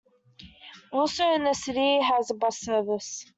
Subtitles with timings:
[0.91, 3.23] Also in the city has a bus service.